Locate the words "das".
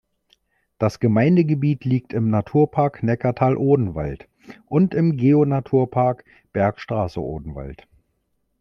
0.79-0.99